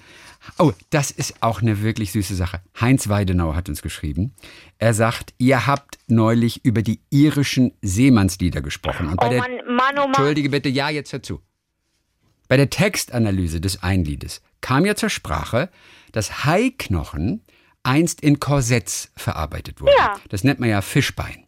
[0.58, 2.60] Oh, das ist auch eine wirklich süße Sache.
[2.80, 4.34] Heinz Weidenau hat uns geschrieben.
[4.78, 9.08] Er sagt, ihr habt neulich über die irischen Seemannslieder gesprochen.
[9.08, 10.06] Und bei Oh der, Mann, Mann, oh Mann.
[10.08, 11.40] Entschuldige bitte, ja, jetzt hör zu.
[12.52, 15.70] Bei der Textanalyse des Einliedes kam ja zur Sprache,
[16.12, 17.40] dass Haiknochen
[17.82, 19.94] einst in Korsetts verarbeitet wurden.
[19.96, 20.20] Ja.
[20.28, 21.46] Das nennt man ja Fischbein.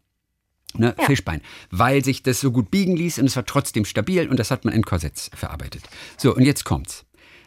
[0.72, 1.42] Ne, Fischbein.
[1.70, 4.64] Weil sich das so gut biegen ließ und es war trotzdem stabil und das hat
[4.64, 5.82] man in Korsetts verarbeitet.
[6.16, 7.04] So, und jetzt kommt's.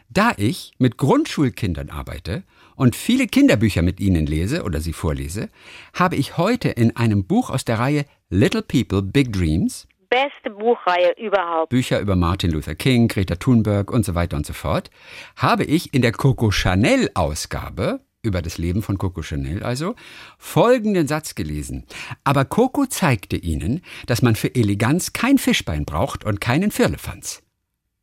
[0.08, 2.44] Da ich mit Grundschulkindern arbeite
[2.76, 5.50] und viele Kinderbücher mit ihnen lese oder sie vorlese,
[5.94, 11.14] habe ich heute in einem Buch aus der Reihe Little People, Big Dreams Beste Buchreihe
[11.18, 11.68] überhaupt.
[11.68, 14.90] Bücher über Martin Luther King, Greta Thunberg und so weiter und so fort,
[15.36, 19.94] habe ich in der Coco Chanel Ausgabe über das Leben von Coco Chanel also
[20.38, 21.86] folgenden Satz gelesen.
[22.24, 27.42] Aber Coco zeigte ihnen, dass man für Eleganz kein Fischbein braucht und keinen Firlefanz.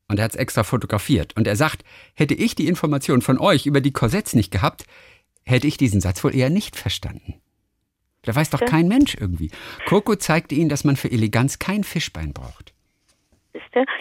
[0.07, 1.35] Und er hat es extra fotografiert.
[1.35, 4.85] Und er sagt, hätte ich die Information von euch über die Korsetts nicht gehabt,
[5.43, 7.41] hätte ich diesen Satz wohl eher nicht verstanden.
[8.25, 9.51] Da weiß doch kein Mensch irgendwie.
[9.87, 12.74] Coco zeigte ihnen, dass man für Eleganz kein Fischbein braucht.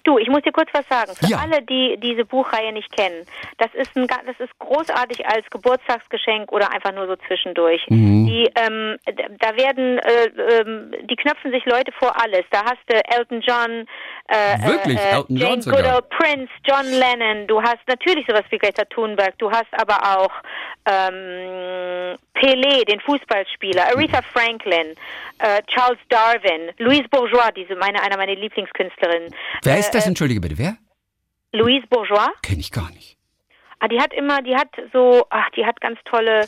[0.05, 1.12] Du, ich muss dir kurz was sagen.
[1.14, 1.38] Für Ja.
[1.38, 3.25] alle, die diese Buchreihe nicht kennen,
[3.59, 7.85] das ist, ein, das ist großartig als Geburtstagsgeschenk oder einfach nur so zwischendurch.
[7.88, 8.27] Mhm.
[8.27, 8.97] Die, ähm,
[9.40, 10.27] da werden, äh,
[10.61, 12.45] ähm, die knöpfen sich Leute vor alles.
[12.51, 13.87] Da hast du Elton John,
[14.29, 14.99] äh, Wirklich?
[14.99, 15.81] äh, Elton John Jane sogar?
[15.83, 17.47] Goodall, Prince, John Lennon.
[17.47, 19.37] Du hast natürlich sowas wie Greta Thunberg.
[19.38, 20.33] Du hast aber auch
[20.87, 24.95] ähm, Pelé, den Fußballspieler, Aretha Franklin,
[25.38, 29.35] äh, Charles Darwin, Louise Bourgeois, diese meine einer meiner Lieblingskünstlerinnen.
[29.63, 30.07] Wer Äh, ist das?
[30.07, 30.77] Entschuldige bitte, wer?
[31.53, 32.29] Louise Bourgeois.
[32.43, 33.17] Kenne ich gar nicht.
[33.81, 36.47] Ah, die hat immer, die hat so, ach, die hat ganz tolle,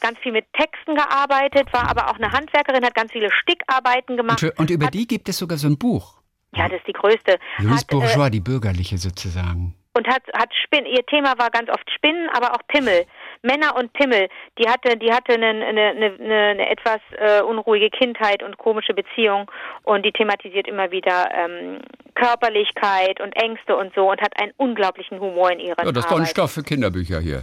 [0.00, 4.42] ganz viel mit Texten gearbeitet, war aber auch eine Handwerkerin, hat ganz viele Stickarbeiten gemacht.
[4.42, 6.20] Und, und über hat, die gibt es sogar so ein Buch.
[6.54, 7.38] Ja, das ist die größte.
[7.58, 9.74] Louise hat, äh, Bourgeois, die bürgerliche sozusagen.
[9.96, 10.86] und hat hat Spinnen.
[10.86, 13.06] Ihr Thema war ganz oft Spinnen, aber auch Pimmel.
[13.44, 14.28] Männer und Pimmel.
[14.58, 19.50] Die hatte die hatte eine, eine, eine, eine, etwas äh, unruhige Kindheit und komische Beziehung
[19.84, 21.80] und die thematisiert immer wieder ähm,
[22.14, 26.10] Körperlichkeit und Ängste und so und hat einen unglaublichen Humor in ihrer Ja, das ist
[26.10, 26.26] doch ein.
[26.26, 27.40] Stoff für Kinderbücher hier.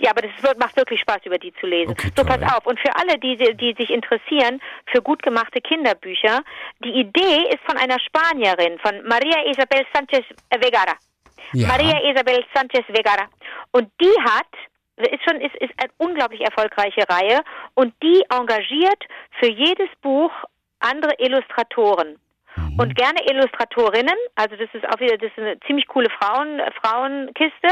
[0.00, 1.90] Ja, aber das wird, macht wirklich Spaß, über die zu lesen.
[1.90, 2.66] Okay, so, pass auf.
[2.66, 6.42] Und für alle, die, die sich interessieren für gut gemachte Kinderbücher,
[6.84, 10.96] die Idee ist von einer Spanierin, von Maria Isabel Sanchez Vegara.
[11.52, 11.68] Ja.
[11.68, 13.28] Maria Isabel Sanchez Vegara.
[13.72, 14.46] Und die hat,
[14.96, 17.40] ist schon, ist, ist eine unglaublich erfolgreiche Reihe
[17.74, 19.04] und die engagiert
[19.40, 20.32] für jedes Buch
[20.80, 22.18] andere Illustratoren.
[22.56, 22.78] Mhm.
[22.78, 27.68] Und gerne Illustratorinnen, also das ist auch wieder, das ist eine ziemlich coole Frauen, Frauenkiste.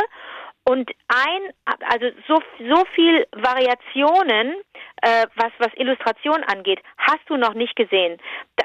[0.66, 1.53] Und ein,
[1.90, 4.55] also so, so viel Variationen,
[5.03, 8.16] äh, was, was Illustration angeht, hast du noch nicht gesehen.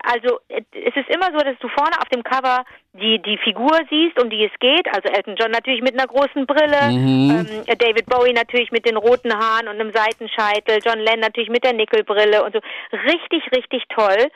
[0.03, 3.77] Also äh, es ist immer so, dass du vorne auf dem Cover die, die Figur
[3.89, 4.87] siehst, um die es geht.
[4.95, 9.33] Also Elton John natürlich mit einer großen Brille, ähm, David Bowie natürlich mit den roten
[9.33, 12.61] Haaren und einem Seitenscheitel, John Lennon natürlich mit der Nickelbrille und so.
[12.93, 14.31] Richtig, richtig toll.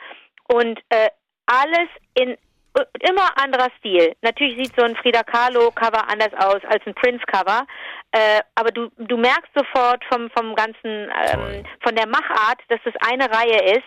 [0.48, 1.08] Und äh,
[1.46, 2.36] alles in
[3.00, 4.14] immer anderer Stil.
[4.22, 7.66] Natürlich sieht so ein Frida Kahlo Cover anders aus als ein Prince Cover,
[8.12, 12.94] äh, aber du du merkst sofort vom vom ganzen ähm, von der Machart, dass das
[13.06, 13.84] eine Reihe ist.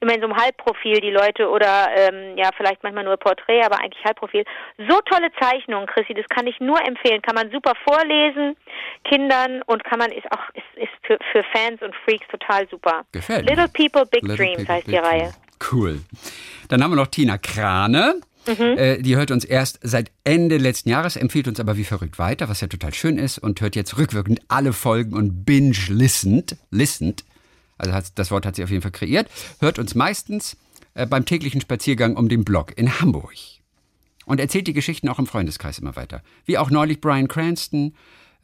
[0.00, 3.78] Immer in so einem Halbprofil die Leute oder ähm, ja vielleicht manchmal nur Porträt, aber
[3.78, 4.44] eigentlich Halbprofil.
[4.88, 7.22] So tolle Zeichnungen, Chrissy, das kann ich nur empfehlen.
[7.22, 8.56] Kann man super vorlesen,
[9.04, 13.04] Kindern und kann man ist auch ist, ist für, für Fans und Freaks total super.
[13.12, 13.48] Gefällt.
[13.48, 15.20] Little People Big Little Dreams People, heißt die Big Reihe.
[15.20, 15.45] Dreams.
[15.72, 16.00] Cool.
[16.68, 18.20] Dann haben wir noch Tina Krane.
[18.46, 18.78] Mhm.
[18.78, 22.48] Äh, die hört uns erst seit Ende letzten Jahres, empfiehlt uns aber wie verrückt weiter,
[22.48, 27.24] was ja total schön ist und hört jetzt rückwirkend alle Folgen und binge-listened, listened,
[27.76, 30.56] also hat, das Wort hat sie auf jeden Fall kreiert, hört uns meistens
[30.94, 33.34] äh, beim täglichen Spaziergang um den Block in Hamburg
[34.26, 36.22] und erzählt die Geschichten auch im Freundeskreis immer weiter.
[36.44, 37.94] Wie auch neulich Brian Cranston.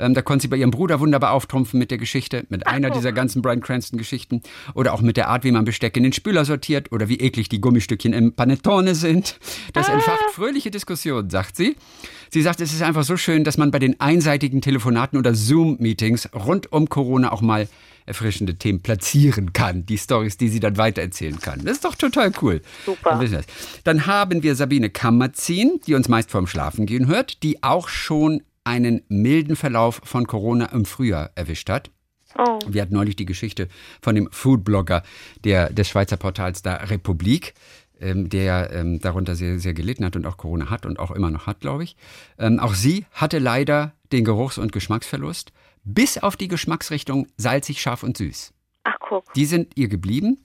[0.02, 3.12] Ähm, da konnte sie bei ihrem Bruder wunderbar auftrumpfen mit der Geschichte, mit einer dieser
[3.12, 4.42] ganzen Brian Cranston-Geschichten.
[4.74, 7.48] Oder auch mit der Art, wie man Besteck in den Spüler sortiert oder wie eklig
[7.48, 9.38] die Gummistückchen im Panettone sind.
[9.72, 11.76] Das entfacht fröhliche Diskussionen, sagt sie.
[12.30, 16.30] Sie sagt, es ist einfach so schön, dass man bei den einseitigen Telefonaten oder Zoom-Meetings
[16.34, 17.68] rund um Corona auch mal
[18.06, 19.86] erfrischende Themen platzieren kann.
[19.86, 21.60] Die Stories, die sie dann weitererzählen kann.
[21.64, 22.60] Das ist doch total cool.
[22.84, 23.20] Super.
[23.24, 23.44] Dann.
[23.84, 28.42] Dann haben wir Sabine Kammerzin, die uns meist vorm Schlafen gehen hört, die auch schon
[28.64, 31.90] einen milden Verlauf von Corona im Frühjahr erwischt hat.
[32.38, 32.59] Oh.
[32.66, 33.68] Wir hatten neulich die Geschichte
[34.01, 35.03] von dem Foodblogger
[35.44, 37.55] der, des Schweizer Portals da Republik,
[38.01, 41.31] ähm, der ähm, darunter sehr, sehr gelitten hat und auch Corona hat und auch immer
[41.31, 41.96] noch hat, glaube ich.
[42.38, 45.53] Ähm, auch sie hatte leider den Geruchs- und Geschmacksverlust,
[45.85, 48.53] bis auf die Geschmacksrichtung salzig, scharf und süß.
[48.85, 49.33] Ach guck.
[49.35, 50.38] Die sind ihr geblieben.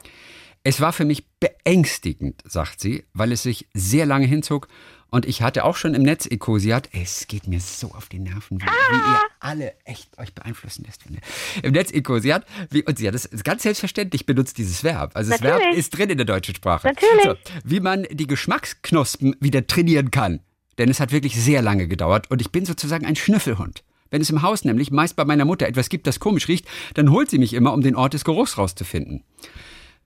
[0.63, 4.67] Es war für mich beängstigend, sagt sie, weil es sich sehr lange hinzog.
[5.09, 6.89] Und ich hatte auch schon im Netz Ecosiat.
[6.91, 11.03] Es geht mir so auf die Nerven, wie, wie ihr alle echt euch beeinflussen lässt.
[11.03, 11.21] Finde.
[11.63, 12.45] Im Netz Ecosiat.
[12.69, 15.11] Wie, und sie hat das ganz selbstverständlich benutzt, dieses Verb.
[15.13, 15.79] Also das Verb Natürlich.
[15.79, 16.87] ist drin in der deutschen Sprache.
[16.87, 17.23] Natürlich.
[17.23, 20.41] So, wie man die Geschmacksknospen wieder trainieren kann.
[20.77, 22.29] Denn es hat wirklich sehr lange gedauert.
[22.29, 23.83] Und ich bin sozusagen ein Schnüffelhund.
[24.09, 27.11] Wenn es im Haus nämlich meist bei meiner Mutter etwas gibt, das komisch riecht, dann
[27.11, 29.23] holt sie mich immer, um den Ort des Geruchs rauszufinden.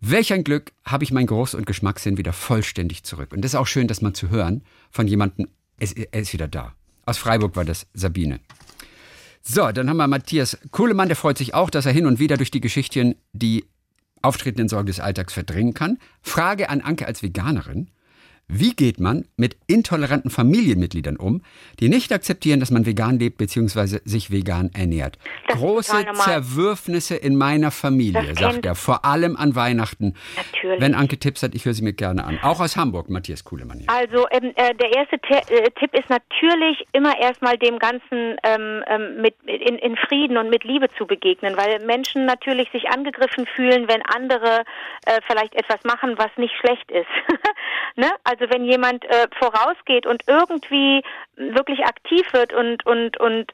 [0.04, 3.32] Welch ein Glück, habe ich meinen Geruchs- und Geschmackssinn wieder vollständig zurück.
[3.32, 6.48] Und das ist auch schön, das mal zu hören von jemandem, es, er ist wieder
[6.48, 6.74] da.
[7.06, 8.40] Aus Freiburg war das Sabine.
[9.44, 12.38] So, dann haben wir Matthias Kohlemann, der freut sich auch, dass er hin und wieder
[12.38, 13.66] durch die Geschichtchen die
[14.24, 16.00] auftretenden Sorgen des Alltags verdrängen kann.
[16.24, 17.92] Frage an Anke als Veganerin.
[18.54, 21.42] Wie geht man mit intoleranten Familienmitgliedern um,
[21.80, 24.00] die nicht akzeptieren, dass man vegan lebt bzw.
[24.04, 25.18] sich vegan ernährt?
[25.48, 26.06] Das Große.
[26.14, 30.16] Zerwürfnisse in meiner Familie, sagt er, vor allem an Weihnachten.
[30.36, 30.82] Natürlich.
[30.82, 32.40] Wenn Anke Tipps hat, ich höre sie mir gerne an.
[32.42, 33.90] Auch aus Hamburg, Matthias Kuhlemann hier.
[33.90, 38.84] Also ähm, äh, der erste Ti- äh, Tipp ist natürlich immer erstmal dem Ganzen ähm,
[38.88, 43.46] ähm, mit in, in Frieden und mit Liebe zu begegnen, weil Menschen natürlich sich angegriffen
[43.56, 44.64] fühlen, wenn andere
[45.06, 47.08] äh, vielleicht etwas machen, was nicht schlecht ist.
[47.96, 48.12] ne?
[48.24, 51.02] Also wenn jemand äh, vorausgeht und irgendwie
[51.56, 53.52] wirklich aktiv wird und und und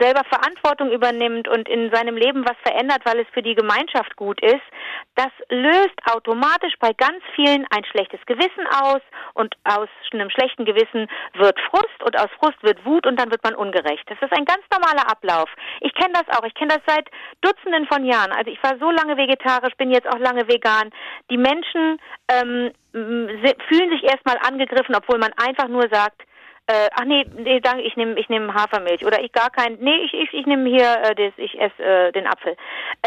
[0.00, 4.42] selber Verantwortung übernimmt und in seinem Leben was verändert, weil es für die Gemeinschaft gut
[4.42, 4.66] ist,
[5.14, 9.00] das löst automatisch bei ganz vielen ein schlechtes Gewissen aus
[9.34, 13.44] und aus einem schlechten Gewissen wird Frust und aus Frust wird Wut und dann wird
[13.44, 14.04] man ungerecht.
[14.06, 15.48] Das ist ein ganz normaler Ablauf.
[15.80, 16.44] Ich kenne das auch.
[16.44, 17.08] Ich kenne das seit
[17.40, 18.32] Dutzenden von Jahren.
[18.32, 20.90] Also ich war so lange vegetarisch, bin jetzt auch lange vegan.
[21.30, 21.98] Die Menschen
[22.28, 26.22] ähm, fühlen sich erstmal angegriffen, obwohl man einfach nur sagt,
[26.68, 30.04] äh, ach nee, nee, danke, ich nehme ich nehm Hafermilch oder ich gar kein, nee,
[30.04, 32.56] ich ich, ich nehme hier äh, das, ich esse äh, den Apfel,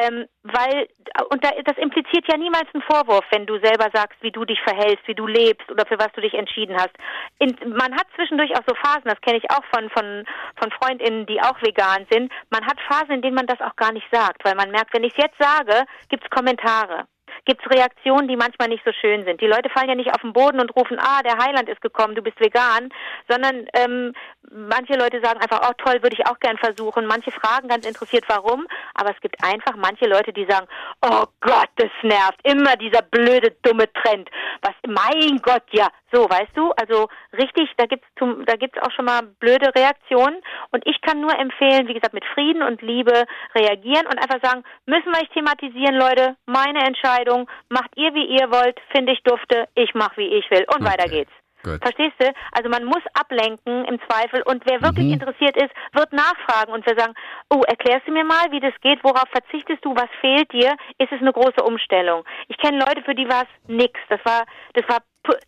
[0.02, 0.88] ähm, weil
[1.30, 4.60] und da, das impliziert ja niemals einen Vorwurf, wenn du selber sagst, wie du dich
[4.62, 6.96] verhältst, wie du lebst oder für was du dich entschieden hast.
[7.38, 10.26] In, man hat zwischendurch auch so Phasen, das kenne ich auch von von
[10.60, 12.32] von Freundinnen, die auch vegan sind.
[12.50, 15.04] Man hat Phasen, in denen man das auch gar nicht sagt, weil man merkt, wenn
[15.04, 17.06] ich es jetzt sage, gibt's Kommentare
[17.46, 19.42] gibt es Reaktionen, die manchmal nicht so schön sind.
[19.42, 22.16] Die Leute fallen ja nicht auf den Boden und rufen, ah, der Heiland ist gekommen,
[22.16, 22.90] du bist vegan,
[23.30, 24.14] sondern ähm,
[24.52, 27.06] manche Leute sagen einfach, oh toll, würde ich auch gern versuchen.
[27.06, 30.68] Manche fragen ganz interessiert, warum, aber es gibt einfach manche Leute, die sagen,
[31.02, 34.30] oh Gott, das nervt, immer dieser blöde, dumme Trend.
[34.62, 38.08] Was, mein Gott, ja, so, weißt du, also richtig, da gibt's
[38.46, 42.26] da gibt's auch schon mal blöde Reaktionen und ich kann nur empfehlen, wie gesagt, mit
[42.34, 47.92] Frieden und Liebe reagieren und einfach sagen, müssen wir nicht thematisieren, Leute, meine Entscheidung, macht
[47.96, 50.92] ihr wie ihr wollt, finde ich dufte, ich mach wie ich will und Okay.
[50.92, 51.32] weiter geht's.
[51.64, 51.82] Gut.
[51.82, 52.32] Verstehst du?
[52.52, 55.14] Also man muss ablenken im Zweifel und wer wirklich Mhm.
[55.14, 57.14] interessiert ist, wird nachfragen und wir sagen,
[57.50, 60.76] oh, erklärst du mir mal, wie das geht, worauf verzichtest du, was fehlt dir?
[60.98, 62.26] Ist es eine große Umstellung?
[62.48, 64.00] Ich kenne Leute, für die war es nix.
[64.10, 65.00] Das war, das war,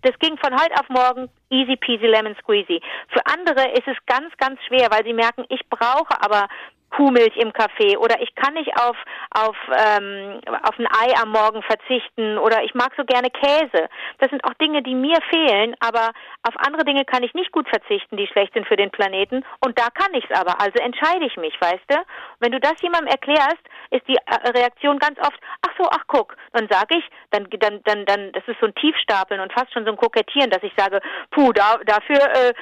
[0.01, 2.81] das ging von heute auf morgen easy peasy lemon squeezy.
[3.09, 6.47] Für andere ist es ganz, ganz schwer, weil sie merken, ich brauche aber
[6.95, 8.95] Kuhmilch im Kaffee oder ich kann nicht auf
[9.31, 13.89] auf ähm, auf ein Ei am Morgen verzichten oder ich mag so gerne Käse.
[14.19, 16.11] Das sind auch Dinge, die mir fehlen, aber
[16.43, 19.77] auf andere Dinge kann ich nicht gut verzichten, die schlecht sind für den Planeten und
[19.79, 20.61] da kann ich es aber.
[20.61, 21.97] Also entscheide ich mich, weißt du?
[22.39, 26.35] Wenn du das jemandem erklärst, ist die äh, Reaktion ganz oft, ach so, ach guck,
[26.51, 29.85] dann sage ich, dann dann dann dann das ist so ein Tiefstapeln und fast schon
[29.85, 31.01] so ein Kokettieren, dass ich sage,
[31.31, 32.53] puh, da, dafür äh,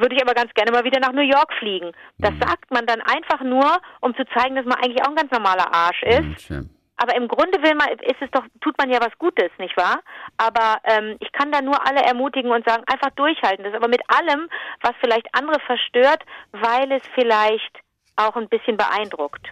[0.00, 1.92] würde ich aber ganz gerne mal wieder nach New York fliegen.
[2.18, 5.30] Das sagt man dann einfach nur, um zu zeigen, dass man eigentlich auch ein ganz
[5.30, 6.18] normaler Arsch ist.
[6.20, 6.60] Und, ja.
[6.96, 10.00] Aber im Grunde will man, ist es doch, tut man ja was Gutes, nicht wahr?
[10.36, 13.64] Aber ähm, ich kann da nur alle ermutigen und sagen, einfach durchhalten.
[13.64, 14.48] Das aber mit allem,
[14.82, 17.78] was vielleicht andere verstört, weil es vielleicht
[18.16, 19.48] auch ein bisschen beeindruckt.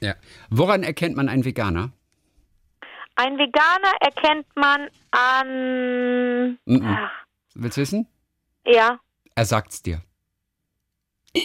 [0.00, 0.14] ja.
[0.50, 1.90] Woran erkennt man einen Veganer?
[3.16, 6.86] Ein Veganer erkennt man an, Mhm.
[6.86, 7.10] ach,
[7.54, 8.08] Willst du wissen?
[8.66, 8.98] ja,
[9.34, 10.00] Er sagt's dir.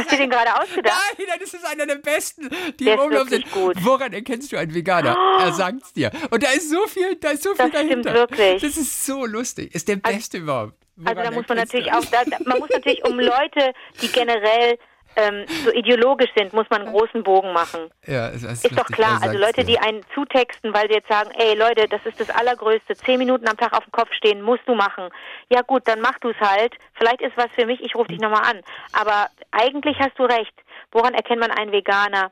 [0.00, 0.96] hast du den gerade ausgedacht?
[1.18, 2.48] Nein, das ist einer der besten.
[2.78, 3.76] Die Der ist unglaublich wirklich gut.
[3.80, 5.16] Woran erkennst du einen Veganer?
[5.40, 6.10] Er sagt's dir.
[6.30, 8.14] Und da ist so viel, da ist so viel Das stimmt dahinter.
[8.14, 8.62] wirklich.
[8.62, 9.74] Das ist so lustig.
[9.74, 10.74] Ist der beste überhaupt.
[11.02, 14.08] Also da Woran muss man natürlich du- auch, da, man muss natürlich um Leute, die
[14.08, 14.78] generell
[15.16, 17.90] ähm, so ideologisch sind, muss man einen großen Bogen machen.
[18.06, 18.96] Ja, ist, Ist doch lustig.
[18.96, 19.18] klar.
[19.22, 22.94] Also Leute, die einen zutexten, weil sie jetzt sagen, ey Leute, das ist das Allergrößte,
[22.96, 25.08] zehn Minuten am Tag auf dem Kopf stehen, musst du machen.
[25.50, 26.74] Ja gut, dann mach du es halt.
[26.94, 28.60] Vielleicht ist was für mich, ich rufe dich nochmal an.
[28.92, 30.54] Aber eigentlich hast du recht.
[30.92, 32.30] Woran erkennt man einen Veganer?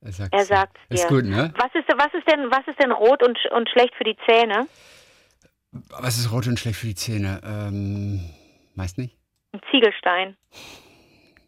[0.00, 0.44] Er sagt's Er dir.
[0.46, 0.94] sagt dir.
[0.94, 1.52] Ist gut, ne?
[1.56, 4.66] Was ist, was ist denn, was ist denn rot und, und schlecht für die Zähne?
[6.00, 7.40] Was ist rot und schlecht für die Zähne?
[7.44, 8.20] Ähm,
[8.74, 9.16] meist nicht?
[9.52, 10.36] Ein Ziegelstein.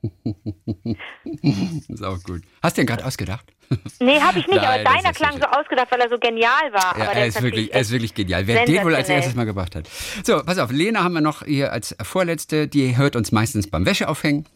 [1.88, 2.42] ist auch gut.
[2.62, 3.52] Hast du den gerade ausgedacht?
[4.00, 6.72] Nee, habe ich nicht, Nein, aber das deiner klang so ausgedacht, weil er so genial
[6.72, 6.98] war.
[6.98, 8.44] Ja, er ist, wirklich, er ist wirklich genial.
[8.48, 9.88] Wer den wohl als erstes mal gebracht hat.
[10.24, 12.66] So, pass auf, Lena haben wir noch hier als vorletzte.
[12.66, 14.46] Die hört uns meistens beim Wäscheaufhängen.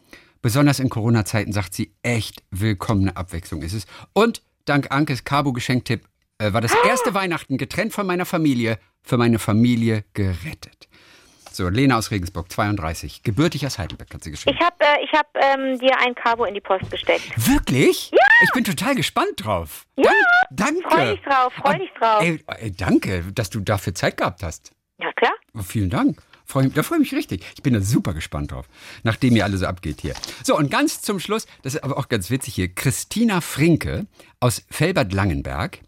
[0.41, 3.85] Besonders in Corona-Zeiten sagt sie, echt willkommene Abwechslung ist es.
[4.11, 6.05] Und dank Ankes Cabo-Geschenktipp
[6.37, 10.89] äh, war das erste Weihnachten getrennt von meiner Familie, für meine Familie gerettet.
[11.55, 14.57] So, Lena aus Regensburg, 32, gebürtig aus Heidelberg, hat sie geschrieben.
[14.59, 17.31] Ich habe äh, ich hab, ähm, dir ein Cabo in die Post gesteckt.
[17.37, 18.11] Wirklich?
[18.11, 18.17] Ja!
[18.43, 19.85] Ich bin total gespannt drauf.
[19.95, 20.11] Ja!
[20.51, 20.89] Dank, danke.
[20.89, 22.21] Freu dich drauf, freu dich drauf.
[22.21, 24.73] Ey, ey, danke, dass du dafür Zeit gehabt hast.
[24.99, 25.31] Ja, klar.
[25.57, 26.21] Oh, vielen Dank.
[26.43, 27.45] Freu, da freue ich mich richtig.
[27.55, 28.67] Ich bin da super gespannt drauf,
[29.03, 30.13] nachdem ihr alle so abgeht hier.
[30.43, 34.07] So, und ganz zum Schluss, das ist aber auch ganz witzig hier, Christina Frinke
[34.41, 35.79] aus Felbert-Langenberg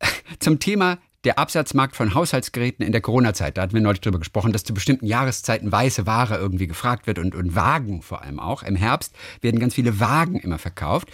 [0.40, 3.56] zum Thema der Absatzmarkt von Haushaltsgeräten in der Corona-Zeit.
[3.56, 7.18] Da hatten wir neulich drüber gesprochen, dass zu bestimmten Jahreszeiten weiße Ware irgendwie gefragt wird
[7.18, 8.62] und, und Wagen vor allem auch.
[8.62, 11.08] Im Herbst werden ganz viele Wagen immer verkauft.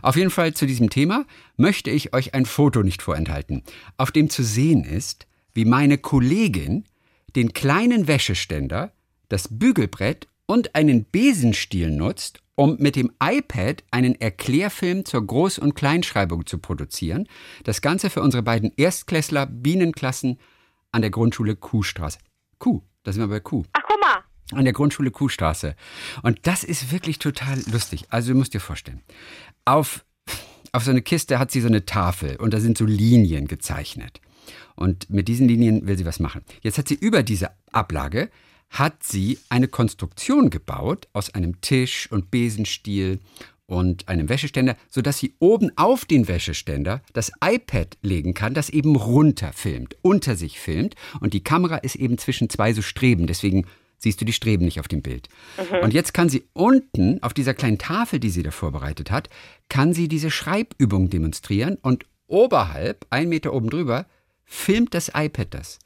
[0.00, 1.24] Auf jeden Fall zu diesem Thema
[1.56, 3.64] möchte ich euch ein Foto nicht vorenthalten,
[3.96, 6.84] auf dem zu sehen ist, wie meine Kollegin
[7.34, 8.92] den kleinen Wäscheständer,
[9.28, 15.76] das Bügelbrett und einen Besenstiel nutzt, um mit dem iPad einen Erklärfilm zur Groß- und
[15.76, 17.28] Kleinschreibung zu produzieren.
[17.62, 20.40] Das Ganze für unsere beiden Erstklässler Bienenklassen
[20.90, 22.18] an der Grundschule Kuhstraße.
[22.58, 23.62] Kuh, da sind wir bei Kuh.
[23.74, 24.24] Ach, guck mal.
[24.58, 25.76] An der Grundschule Kuhstraße.
[26.22, 28.06] Und das ist wirklich total lustig.
[28.08, 29.02] Also, du musst dir vorstellen,
[29.64, 30.04] auf,
[30.72, 34.20] auf so eine Kiste hat sie so eine Tafel und da sind so Linien gezeichnet.
[34.74, 36.42] Und mit diesen Linien will sie was machen.
[36.62, 38.30] Jetzt hat sie über diese Ablage
[38.70, 43.18] hat sie eine Konstruktion gebaut aus einem Tisch und Besenstiel
[43.66, 48.96] und einem Wäscheständer, sodass sie oben auf den Wäscheständer das iPad legen kann, das eben
[48.96, 50.94] runter filmt, unter sich filmt.
[51.20, 53.66] Und die Kamera ist eben zwischen zwei so Streben, deswegen
[53.98, 55.28] siehst du die Streben nicht auf dem Bild.
[55.58, 55.80] Mhm.
[55.80, 59.28] Und jetzt kann sie unten auf dieser kleinen Tafel, die sie da vorbereitet hat,
[59.68, 64.06] kann sie diese Schreibübung demonstrieren und oberhalb, ein Meter oben drüber,
[64.44, 65.78] filmt das iPad das.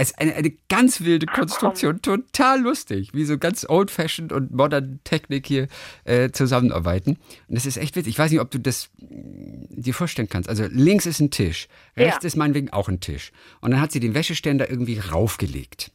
[0.00, 5.00] Es ist eine, eine ganz wilde Konstruktion, total lustig, wie so ganz old-fashioned und modern
[5.04, 5.68] Technik hier
[6.04, 7.18] äh, zusammenarbeiten.
[7.48, 8.14] Und das ist echt witzig.
[8.14, 10.48] Ich weiß nicht, ob du das mm, dir vorstellen kannst.
[10.48, 12.26] Also links ist ein Tisch, rechts ja.
[12.28, 13.30] ist meinetwegen auch ein Tisch.
[13.60, 15.90] Und dann hat sie den Wäscheständer irgendwie raufgelegt.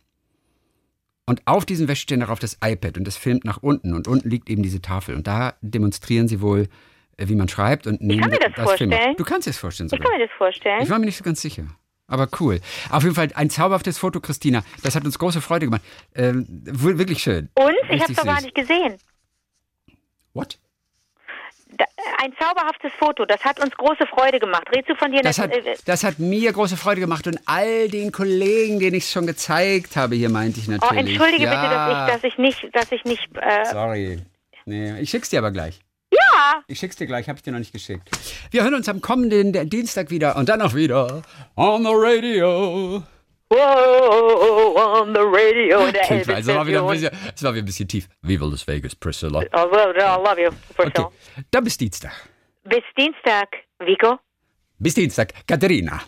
[1.25, 3.95] Und auf diesen Wäscheständer rauf das iPad und das filmt nach unten.
[3.95, 5.15] Und unten liegt eben diese Tafel.
[5.15, 6.67] Und da demonstrieren sie wohl,
[7.17, 8.91] äh, wie man schreibt und nehmen ich kann mir das, das vorstellen.
[8.91, 9.15] Film.
[9.17, 9.89] Du kannst dir das vorstellen.
[9.89, 10.05] Sogar.
[10.05, 10.83] Ich kann mir das vorstellen.
[10.83, 11.65] Ich war mir nicht so ganz sicher.
[12.07, 12.61] Aber cool.
[12.91, 14.63] Auf jeden Fall ein zauberhaftes Foto, Christina.
[14.83, 15.81] Das hat uns große Freude gemacht.
[16.13, 17.49] Ähm, wirklich schön.
[17.55, 17.73] Und?
[17.89, 18.95] ich habe es doch gar nicht gesehen.
[20.33, 20.59] What?
[22.21, 24.63] Ein zauberhaftes Foto, das hat uns große Freude gemacht.
[24.73, 25.21] Redst du von dir?
[25.21, 29.05] Das, hat, äh, das hat mir große Freude gemacht und all den Kollegen, denen ich
[29.05, 30.91] es schon gezeigt habe, hier meinte ich natürlich.
[30.91, 31.49] Oh, entschuldige ja.
[31.49, 33.27] bitte, dass ich, dass ich nicht, dass ich nicht.
[33.35, 34.19] Äh Sorry.
[34.65, 35.81] Nee, ich schick's dir aber gleich.
[36.11, 36.63] Ja.
[36.67, 38.09] Ich schick's dir gleich, habe ich dir noch nicht geschickt.
[38.51, 41.21] Wir hören uns am kommenden Dienstag wieder und dann auch wieder
[41.55, 43.03] on the radio.
[43.49, 45.91] Whoa, on the radio.
[45.91, 48.07] Das war, wieder ein bisschen, das war wieder ein bisschen tief.
[48.21, 49.43] Viva Las Vegas, Priscilla.
[49.43, 51.05] I love you, Priscilla.
[51.05, 51.43] Okay.
[51.51, 52.11] Dann bis Dienstag.
[52.63, 54.17] Bis Dienstag, Vico.
[54.79, 56.01] Bis Dienstag, Katharina.